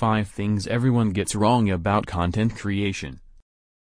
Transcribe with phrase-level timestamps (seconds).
[0.00, 3.20] 5 things everyone gets wrong about content creation.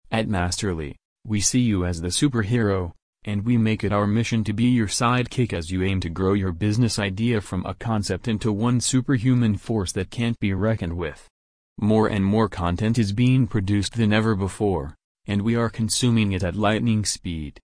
[0.09, 0.95] At Masterly,
[1.27, 2.93] we see you as the superhero,
[3.25, 6.31] and we make it our mission to be your sidekick as you aim to grow
[6.31, 11.27] your business idea from a concept into one superhuman force that can't be reckoned with.
[11.77, 14.95] More and more content is being produced than ever before,
[15.27, 17.59] and we are consuming it at lightning speed.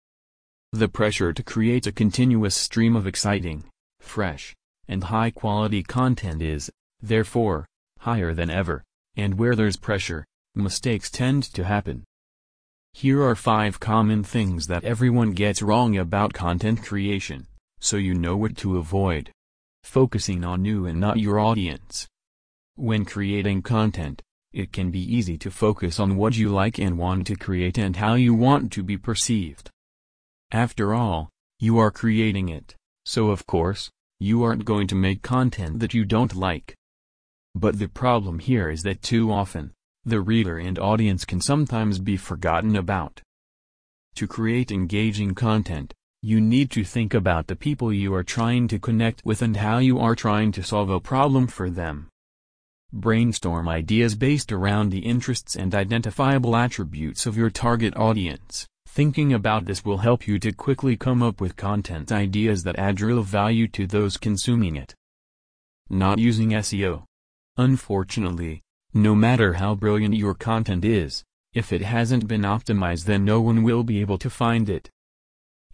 [0.73, 3.65] The pressure to create a continuous stream of exciting,
[4.01, 4.55] fresh,
[4.89, 6.71] and high-quality content is,
[7.03, 7.67] therefore,
[7.99, 8.85] higher than ever,
[9.17, 12.05] and where there's pressure, mistakes tend to happen.
[12.93, 17.47] Here are 5 common things that everyone gets wrong about content creation,
[17.81, 19.31] so you know what to avoid.
[19.85, 22.09] Focusing on you and not your audience.
[22.75, 27.27] When creating content, it can be easy to focus on what you like and want
[27.27, 29.71] to create and how you want to be perceived.
[30.51, 31.29] After all,
[31.61, 36.05] you are creating it, so of course, you aren't going to make content that you
[36.05, 36.75] don't like.
[37.59, 39.73] But the problem here is that too often,
[40.05, 43.21] the reader and audience can sometimes be forgotten about.
[44.15, 45.93] To create engaging content,
[46.23, 49.79] you need to think about the people you are trying to connect with and how
[49.79, 52.09] you are trying to solve a problem for them.
[52.93, 58.69] Brainstorm ideas based around the interests and identifiable attributes of your target audience.
[58.87, 63.01] Thinking about this will help you to quickly come up with content ideas that add
[63.01, 64.95] real value to those consuming it.
[65.91, 67.08] Not using SEO.
[67.59, 68.63] Unfortunately,
[68.95, 73.65] no matter how brilliant your content is, if it hasn't been optimized then no one
[73.65, 74.89] will be able to find it.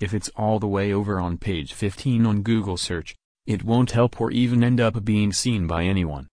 [0.00, 4.18] If it's all the way over on page 15 on Google search, it won't help
[4.18, 6.26] or even end up being seen by anyone.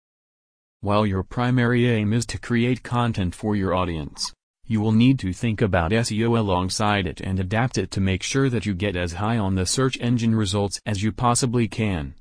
[0.82, 4.30] While your primary aim is to create content for your audience,
[4.66, 8.50] you will need to think about SEO alongside it and adapt it to make sure
[8.50, 12.14] that you get as high on the search engine results as you possibly can.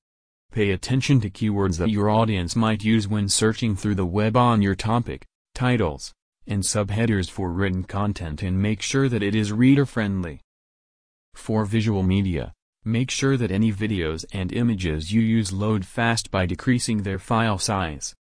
[0.52, 4.62] Pay attention to keywords that your audience might use when searching through the web on
[4.62, 6.14] your topic, titles,
[6.48, 10.40] and subheaders for written content and make sure that it is reader-friendly.
[11.36, 12.54] For visual media,
[12.84, 17.58] make sure that any videos and images you use load fast by decreasing their file
[17.58, 18.16] size.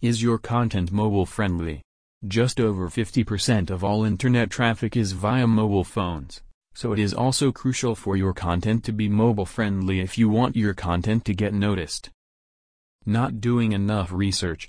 [0.00, 1.82] Is your content mobile-friendly?
[2.26, 6.40] Just over 50% of all internet traffic is via mobile phones,
[6.74, 10.74] so it is also crucial for your content to be mobile-friendly if you want your
[10.74, 12.10] content to get noticed.
[13.04, 14.68] Not doing enough research.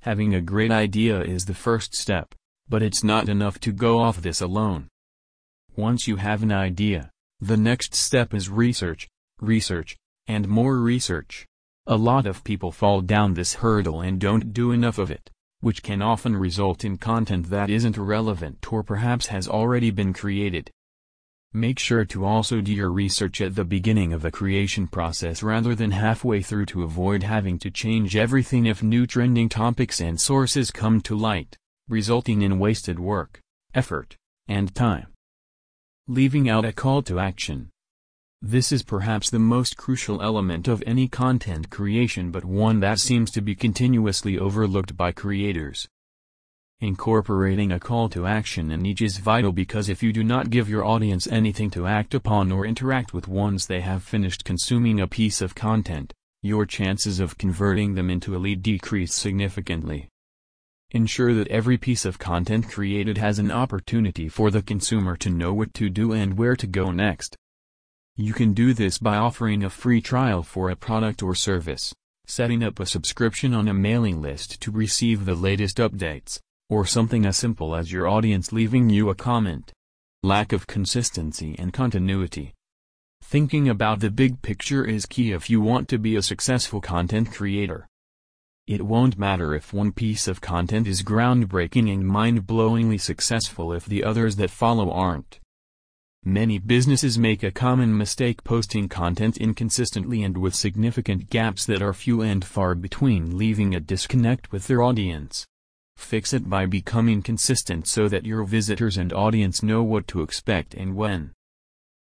[0.00, 2.34] Having a great idea is the first step,
[2.68, 4.88] but it's not enough to go off this alone.
[5.76, 7.10] Once you have an idea,
[7.40, 9.08] the next step is research,
[9.40, 11.46] research, and more research.
[11.86, 15.30] A lot of people fall down this hurdle and don't do enough of it
[15.60, 20.70] which can often result in content that isn't relevant or perhaps has already been created.
[21.52, 25.74] Make sure to also do your research at the beginning of the creation process rather
[25.74, 30.70] than halfway through to avoid having to change everything if new trending topics and sources
[30.70, 31.56] come to light,
[31.88, 33.40] resulting in wasted work,
[33.74, 34.16] effort,
[34.46, 35.08] and time.
[36.06, 37.68] Leaving out a call to action.
[38.40, 43.28] This is perhaps the most crucial element of any content creation but one that seems
[43.32, 45.88] to be continuously overlooked by creators.
[46.82, 50.66] Incorporating a call to action in each is vital because if you do not give
[50.66, 55.06] your audience anything to act upon or interact with once they have finished consuming a
[55.06, 60.08] piece of content, your chances of converting them into a lead decrease significantly.
[60.92, 65.52] Ensure that every piece of content created has an opportunity for the consumer to know
[65.52, 67.36] what to do and where to go next.
[68.16, 71.94] You can do this by offering a free trial for a product or service,
[72.26, 77.26] setting up a subscription on a mailing list to receive the latest updates, or something
[77.26, 79.72] as simple as your audience leaving you a comment.
[80.22, 82.54] Lack of consistency and continuity.
[83.22, 87.32] Thinking about the big picture is key if you want to be a successful content
[87.32, 87.86] creator.
[88.66, 94.04] It won't matter if one piece of content is groundbreaking and mind-blowingly successful if the
[94.04, 95.40] others that follow aren't.
[96.22, 101.94] Many businesses make a common mistake posting content inconsistently and with significant gaps that are
[101.94, 105.46] few and far between leaving a disconnect with their audience.
[105.96, 110.74] Fix it by becoming consistent so that your visitors and audience know what to expect
[110.74, 111.32] and when.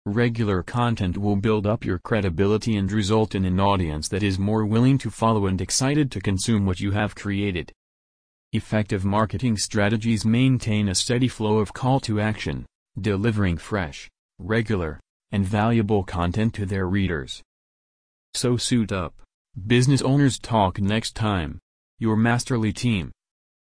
[0.06, 4.66] Regular content will build up your credibility and result in an audience that is more
[4.66, 7.72] willing to follow and excited to consume what you have created.
[8.52, 12.66] Effective marketing strategies maintain a steady flow of call to action
[13.00, 15.00] delivering fresh, regular,
[15.32, 17.42] and valuable content to their readers.
[18.36, 19.16] So suit up.
[19.68, 21.60] Business owners talk next time.
[22.00, 23.12] Your Masterly team.